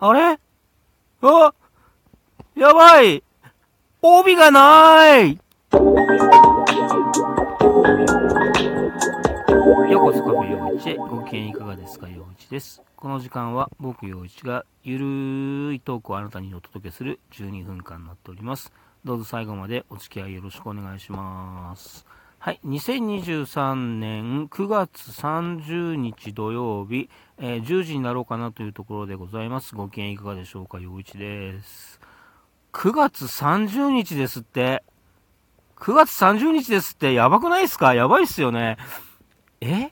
[0.00, 0.38] あれ？
[1.22, 1.54] あ
[2.56, 3.22] やばい
[4.02, 5.38] 帯がないよ
[10.00, 12.08] うこそカフェ陽一へご機嫌いかがですか？
[12.08, 12.82] 陽一です。
[12.96, 18.72] この時間は僕陽一がゆるーいトークをあなたにお届けする12分間になっております。
[19.04, 22.06] どうぞ最後までお付き合いよろしくお願いします。
[22.44, 27.08] はい、2023年9月30日土曜日、
[27.38, 29.74] えー10時になろうかなというところでございます。
[29.74, 30.78] ご機嫌いかがでしょうか？
[30.78, 31.98] 陽一です。
[32.74, 34.84] 9月30日ですって。
[35.78, 37.94] 9月30日ですってやばくないですか？
[37.94, 38.76] やばいっすよね。
[39.62, 39.90] え？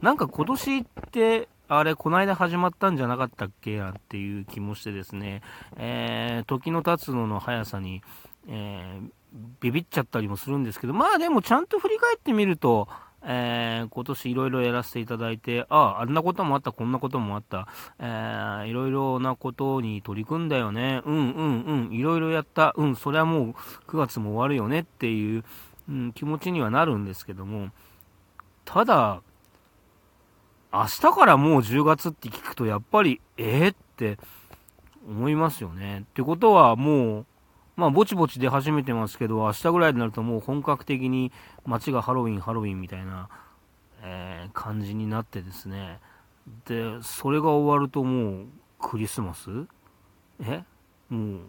[0.00, 3.76] なんか今年って、あれ、この間始まったんじゃなかったっけ？
[3.76, 5.42] なんていう気もしてですね、
[5.76, 8.00] えー、時の経つのの速さに、
[8.48, 9.10] えー、
[9.60, 12.88] ビビっちゃったりもするんですけど、まあでもちゃんと振り返ってみると、
[13.26, 23.50] えー、今年いろいろやらせていただいて、ああ、あんなこともあった、こんなこともあった、えー、いろいろなことに取り組んだよね、うんうんうん、いろいろやった、うん、それはもう
[23.88, 25.44] 9月も終わるよねっていう、
[25.88, 27.70] うん、気持ちにはなるんですけども、
[28.64, 29.22] ただ、
[30.72, 34.18] 明日からもう10月って聞くと、やっぱり、えー、って
[35.08, 36.00] 思いますよね。
[36.00, 37.26] ってことはもう、
[37.76, 41.32] まあ、ぼちぼち出始めてますけど、明日ぐらいになるともう本格的に
[41.64, 43.28] 街がハロウィン、ハロウィンみたいな、
[44.02, 45.98] えー感じになってですね。
[46.66, 48.46] で、それが終わるともう
[48.78, 49.50] クリスマス？
[50.40, 50.62] え？
[51.08, 51.40] もう、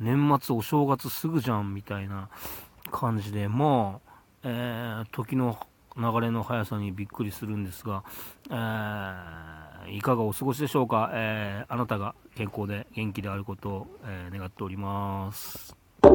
[0.00, 2.28] 年末お正月すぐじゃんみたいな
[2.90, 4.10] 感じで、まあ、
[4.44, 5.58] えー時の
[5.96, 8.04] 流れの速さにびっくりするんですが、
[8.50, 9.46] えー
[9.88, 15.76] いかがお過ごしでしょうか、えーあなたが健康で元気であることを、えー願っております。
[16.02, 16.10] は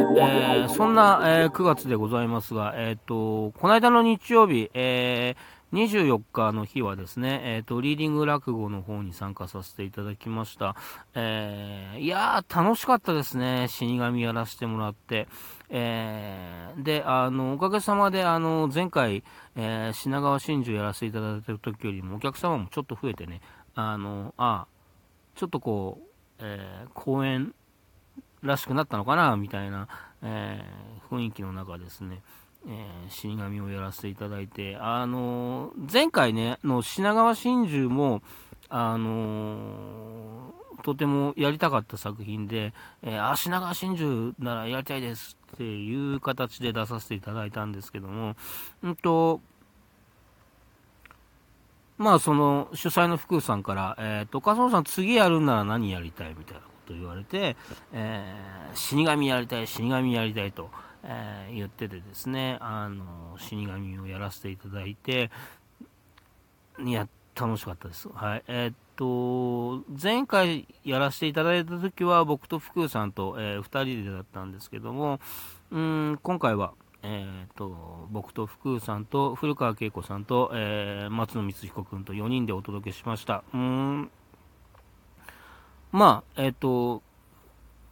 [0.00, 10.74] い、えーそんな、えー9月でございますが、えっ、と、この間の日曜日、えー24日の日はですね、えっ、と、リーディング落語の方に参加させていただきました。
[11.14, 13.66] えーいやー、楽しかったですね。
[13.68, 15.28] 死神やらせてもらって。
[15.68, 19.22] えーで、あの、おかげさまで、あの、前回、
[19.54, 23.40] えー品川真珠やらせていただいてる時よりも、お客様もちょっと増えてね、
[23.76, 24.66] あの、あ
[25.36, 26.04] ちょっとこう、
[26.40, 27.54] えー公演
[28.42, 29.86] らしくなったのかな、みたいな、
[30.22, 32.22] えー雰囲気の中ですね。
[32.66, 38.22] えー死神をやらせていただいて、あのー前回ね、の品川真珠も、
[38.68, 42.72] あのーとてもやりたかった作品で、
[43.02, 48.34] えーあ、品川真珠ならやりたいですっていう形で出させていただいたんですけども、
[48.82, 49.40] うんと、
[51.98, 57.56] まあその主催の福さんから、えっ、と、岡園さん次やるんなら何やりたいみたいなこと言われて、
[57.92, 60.70] えー死神やりたい、死神やりたいと、
[61.04, 65.30] えー言っててですね、あの、死神をやらせていただいて、
[66.78, 68.08] いや、楽しかったです。
[68.08, 68.44] はい。
[68.48, 75.20] えーっと、前回やらせていただいた時は僕と福さんと、えー二人でだったんですけども、
[75.70, 76.72] うん、今回は、
[77.02, 83.42] えーっと、僕と福さんと古川恵子さんと、えー松野光彦君と4人でお届けしました。
[83.54, 84.10] うん、
[85.92, 87.02] まあ、えーっと、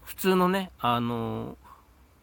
[0.04, 1.56] 普通のね、あの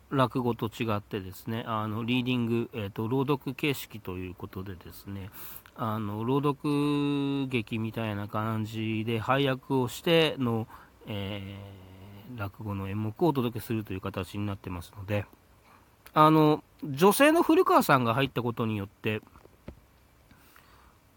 [0.10, 5.30] 落語と違ってですね、あのリーディング、えー、と朗読形式ということでですね、
[5.76, 10.68] あの朗読劇みたいな感じで配役をしての、
[11.08, 11.86] えー
[12.38, 15.26] 落語の演目をお届けするという形になってますので、
[16.14, 19.22] あの女性の古川さんが入ったことによって、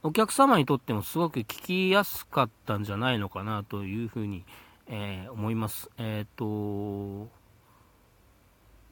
[0.02, 4.44] お客様にとってもすごく聞きやすかったんじゃないのかなというふうに、
[4.86, 5.90] えー思います。
[5.98, 7.28] えっ、と、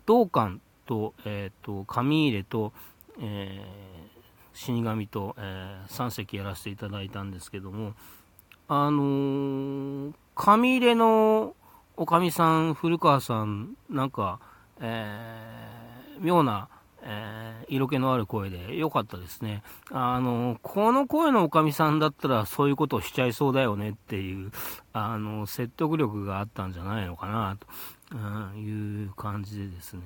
[0.06, 2.72] 道館と、えっ、と、紙入れと、
[3.20, 4.16] えー
[4.56, 7.92] 死神と、え3席やらせていただいたんですけども、
[8.68, 11.54] あのー紙入れの
[11.96, 14.40] おかみさん、古川さん、なんか、
[14.80, 16.68] えー妙な、
[17.02, 19.62] えー色気のある声で良かったですね。
[19.90, 24.52] あの、この声のおかみさんだったらそういうことをしちゃいそうだよねっていう、
[24.92, 27.66] あの、説得力があったんじゃないのかな、と
[28.14, 30.02] いう感じでですね、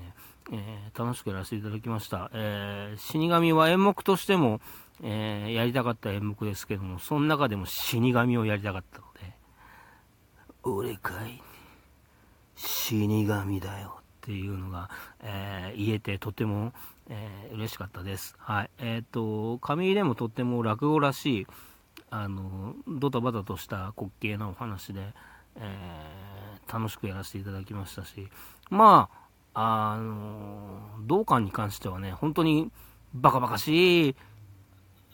[0.52, 2.30] えー楽しくやらせていただきました。
[2.32, 4.60] えー死神は演目としても、
[5.02, 9.34] えーやりたかった演目ですけども、その中でも死神をやりたかったので、
[10.62, 11.42] 俺かい
[12.56, 16.72] 死神だよっていうのが、えー言えてとても、
[17.08, 18.34] えー嬉しかったです。
[18.38, 18.70] はい。
[18.78, 21.46] えっ、と、紙入れもとっても落語らしい、
[22.08, 25.12] あの、ドタバタとした滑稽なお話で、
[25.56, 25.99] え
[26.72, 28.28] 楽しくやらせていただきましたし、
[28.70, 29.08] ま
[29.54, 32.70] あ、あの、同感に関してはね、本当に
[33.14, 34.16] バカバカしい、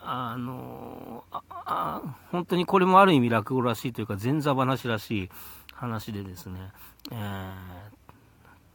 [0.08, 5.30] あのああ本当にこれもある意味落語らしいというか前座話らしい
[5.72, 6.70] 話でですね、
[7.10, 7.14] え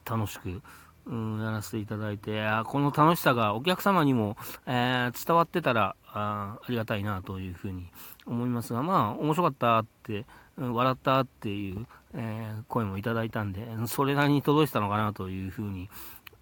[0.03, 0.61] ー、楽しく、
[1.05, 4.35] うん、やらせていただいてこの楽しさがお客様にも、
[4.65, 7.87] えー、伝わってたらあありがたいなというふうに
[8.25, 10.25] 思いますがまあ面白かったって、
[10.57, 15.89] 笑ったっていう、えー、声もいただいたんでそれなりに届いたのかなというふうに、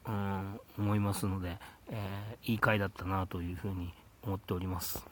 [0.08, 1.58] うん、思いますので、
[1.90, 3.94] えー、いい回だったなというふうに
[4.24, 5.06] 思っております。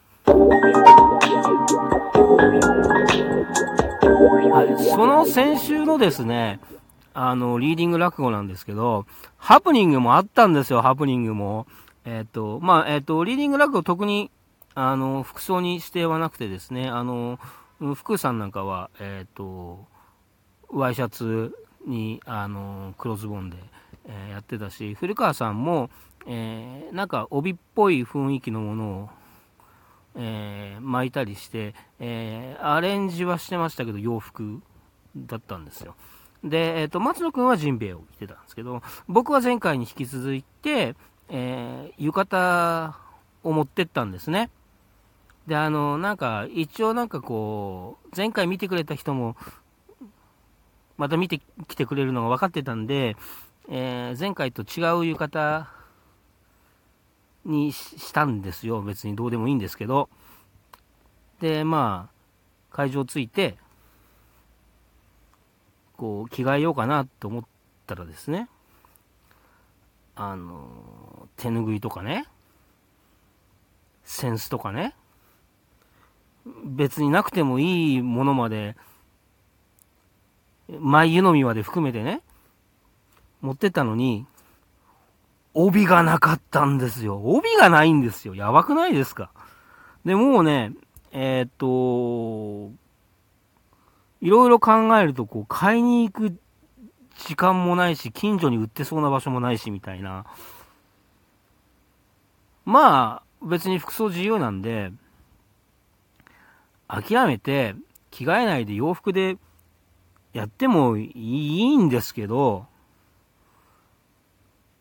[4.49, 6.59] はい、その先週のですね、
[7.13, 9.05] あの、リーディング落語なんですけど、
[9.37, 11.65] ハプニングもあったんですよ、ハプニングも。
[12.05, 14.31] えっ、ー、と、まあ、えっ、ー、と、リーディング落語特に、
[14.79, 17.39] あの、服装に指定はなくてですね、あの、
[17.95, 19.87] 福さんなんかは、えっ、ー、と、
[20.69, 21.55] ワイシャツ
[21.87, 23.57] に、あの、黒ズボンで、
[24.07, 25.89] えやってたし、古川さんも、
[26.27, 29.09] えーなんか帯っぽい雰囲気のものを
[30.19, 34.61] えー、巻いたりして、えー、アレンジはしてましたけど、洋服
[35.15, 35.95] だったんですよ。
[36.43, 40.95] で、えっ、ー、と、松野くんはジンベエを着てたんですけど、僕は前回に引き続いて、
[41.29, 42.95] え浴衣
[43.43, 44.49] を持ってったんですね。
[45.47, 49.37] で、あの、なんか、一応なんかこう、前回見てくれた人も、
[50.97, 53.15] また見てきてくれるのが分かってたんで、
[53.69, 55.65] え前回と違う浴衣
[57.45, 58.81] にしたんですよ。
[58.81, 60.09] 別にどうでもいいんですけど。
[61.39, 63.57] で、まあ、会場着いて、
[65.95, 67.43] こう、着替えようかなと思っ
[67.85, 68.49] たらですね、
[70.15, 72.25] あの、手ぬぐいとかね、
[74.03, 74.93] センスとかね、
[76.63, 78.75] 別になくてもいいものまで、
[80.67, 82.21] 前湯飲みまで含めてね、
[83.41, 84.25] 持ってったのに、
[85.53, 87.21] 帯がなかったんですよ。
[87.23, 88.35] 帯がないんですよ。
[88.35, 89.31] やばくないですか？
[90.05, 90.73] で、もうね、
[91.11, 92.71] えー、っと、
[94.21, 96.37] いろいろ考えると、こう、買いに行く
[97.25, 100.25] 時間もないし、近所に売ってそうな場所もないし、みたいな。
[102.65, 104.91] まあ、別に服装自由なんで、
[106.87, 107.75] 諦めて、
[108.11, 109.37] 着替えないで洋服で
[110.33, 112.65] やってもいいんですけど、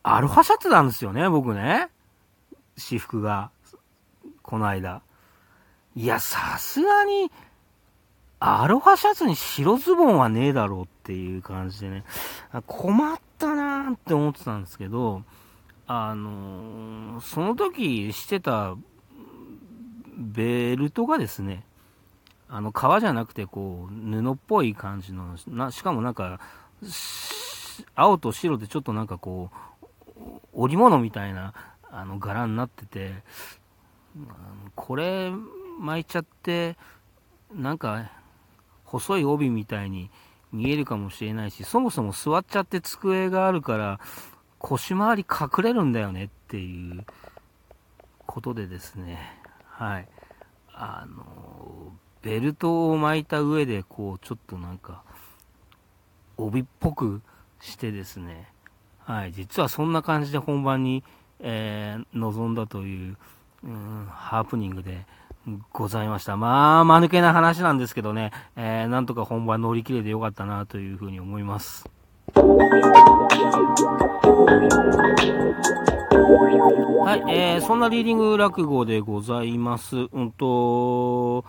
[0.02, 1.88] アロハシャツなんですよね、僕ね。
[2.76, 3.50] 私服が。
[4.42, 5.02] この間。
[5.96, 7.30] いや、さすがに、
[8.38, 12.04] アロハシャツに白ズボンはねえだろうっていう感じでね、
[12.66, 15.22] 困ったなーって思ってたんですけど、
[15.86, 18.76] あのー、その時してた
[20.16, 21.64] ベルトがですね、
[22.48, 26.40] あの、革じゃなくて、こう、布っぽい感じの、な、しかもなんか、
[27.94, 29.56] 青と白でちょっとなんかこう、
[30.52, 31.52] 織物みたいな
[31.90, 33.12] あの柄になってて、
[34.74, 35.30] これ
[35.80, 36.76] 巻いちゃって、
[37.52, 38.10] なんか
[38.84, 40.10] 細い帯みたいに
[40.52, 44.00] 見えるかもしれないし、そもそも座っちゃって机があるから、
[44.58, 47.04] 腰回り隠れるんだよねっていう
[48.26, 49.18] ことでですね、
[49.64, 50.08] はい。
[50.72, 51.92] あの、
[52.26, 55.04] ベルトを巻いた上で、こう、ちょっとなんか、
[56.36, 57.22] 帯っぽく
[57.60, 58.48] してですね、
[59.04, 61.04] はい、実はそんな感じで本番に、
[61.38, 63.16] えー、臨んだという、
[63.62, 65.06] うん、ハプニングで
[65.72, 66.36] ございました。
[66.36, 71.88] まあ、間抜けな話なんですけどね、えー、なんとか本番乗り切れてよかったなというふうに思います。
[77.04, 79.96] はい、えー、そんなリーディング落語でございます。
[79.96, 81.44] うんと、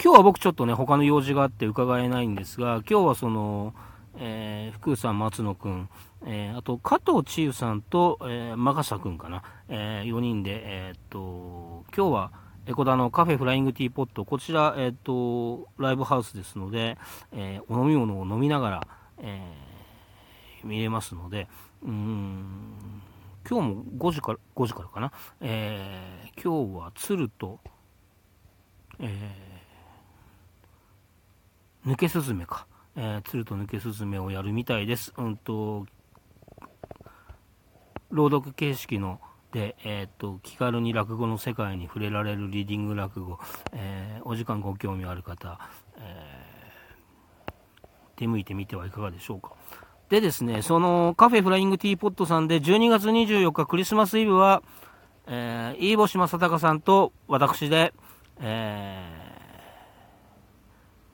[0.00, 3.74] 今日は僕ちょっとね、他の用事があって伺えないんですが、今日はその、
[4.16, 5.88] えー、福さん、松野くん、
[6.26, 12.32] えー、あと加藤千優さんと、えー、マガサ君かな、えー、4人で、えー、っと今日は
[12.66, 16.96] エコダのカフェフライングティーポット、こちら、え、っとライブハウスですので、
[17.32, 18.86] え、お飲み物を飲みながら、
[19.18, 19.40] え、
[20.62, 21.48] 見れますので、
[21.82, 23.02] うん
[23.48, 27.58] 今日も5時から ,5 時からかな、え、今日は鶴と、
[29.00, 29.51] えー、
[31.86, 35.12] 抜けスズメか、えー、鶴と抜けスズメをやるみたいです。
[35.16, 35.86] うんと
[38.10, 39.20] 朗読形式の
[39.52, 43.38] で、えー、っと気軽に落語の世界に触れられるリーディング落語、
[43.72, 45.58] えー、お時間ご興味ある方、
[45.98, 47.52] えー、
[48.16, 49.52] 手向いてみてはいかがでしょうか。
[50.08, 54.62] でですね、そのカフェフライングティーポットさんで12月24日クリスマスイブは、
[55.26, 57.94] えー、飯星正隆さんと私で、
[58.40, 59.21] えー、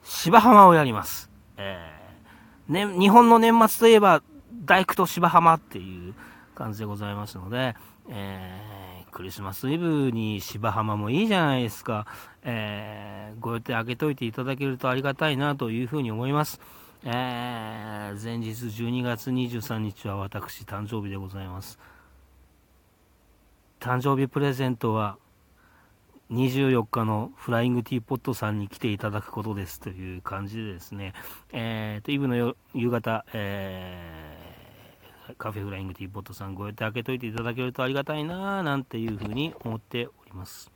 [0.09, 1.29] 芝浜をやります。
[1.55, 4.21] えー、ね、日本の年末といえば
[4.65, 6.13] 大工と芝浜っていう、
[6.59, 7.73] 感じでございますので、
[8.09, 12.05] えクリスマスイブに芝浜もいいじゃないですか。
[12.43, 16.59] えー、ご予定開けといていただけるとありがたいなというふうに思います。
[17.05, 21.79] えー、前日12月23日は私誕生日でございます。
[23.79, 25.17] 誕生日プレゼントは
[26.31, 31.13] 24日のフライングティーポットさんに来ていただくことですという感じでですね、
[31.51, 40.71] えー、とイブの夕方、えー、カフェフライングティーポットさんご予定開けといていただけるとありがたいななんていうふうに思っております。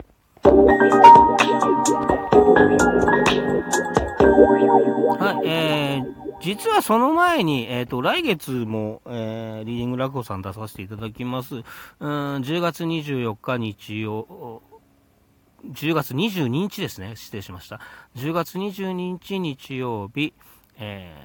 [5.19, 11.55] はい、えー、実はその前に、えっ、ー、と、来月も、えー、リーディング落語さん出させていただきます。
[11.55, 11.63] うん、
[11.99, 14.61] 10月24日日曜、
[15.65, 17.15] 10月22日ですね。
[17.15, 17.79] 失礼しました。
[18.17, 20.33] 10月22日日曜日、
[20.77, 21.15] え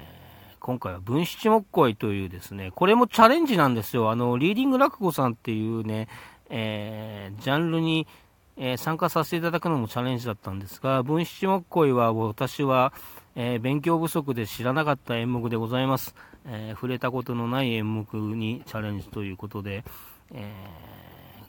[0.53, 4.11] ー、今回は分七木恋というですね、これもチャレンジなんですよ。
[4.11, 6.07] あの、リーディング落語さんっていうね、
[6.49, 8.07] えー、ジャンルに、
[8.55, 12.93] えー、参加させていただくのもチャレンジだったんですが、分七木恋は私は、
[13.35, 16.15] えー、勉強不足で知らなかった演目でございます。
[16.45, 19.83] え、触れたことのない演目にチャレンジということで、
[20.31, 20.53] え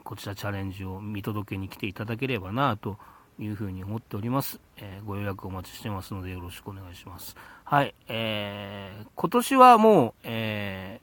[0.04, 2.98] こちらチャレンジを見届けに来ていただければなと
[3.38, 4.60] いうふうに思っております。
[4.76, 7.36] えー、ご予約お待ちしてますのでよろしくお願いします。
[7.64, 11.00] はい、えー、今年はもう、え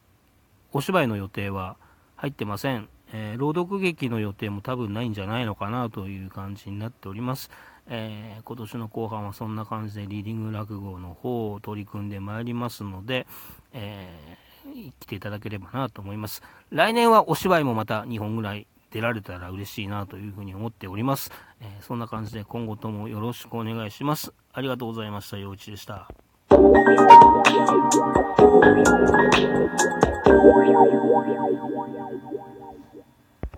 [0.74, 1.77] ー、お芝居の予定は
[2.16, 2.89] 入ってません。
[3.13, 7.50] えー、朗読劇の予定も多分ないんじゃないのかなという感じになっております。
[7.89, 13.25] えー、今年の後半はそんな感じでリーディング落語の方を取り組んでまいりますので、
[13.72, 16.44] えー、来ていただければなと思います。
[16.70, 21.32] 来年はお芝居もまた2本ぐらい出られたら嬉しいなというふうに思っております。
[21.62, 24.34] えー、そんな感じで今後ともよろしくお願いします。
[24.53, 25.38] ありがとうございました。
[25.38, 26.08] 陽一でした。